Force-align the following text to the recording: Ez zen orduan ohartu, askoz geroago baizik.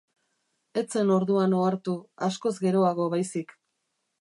Ez 0.81 0.83
zen 0.95 1.11
orduan 1.17 1.53
ohartu, 1.59 1.95
askoz 2.29 2.55
geroago 2.67 3.07
baizik. 3.17 3.55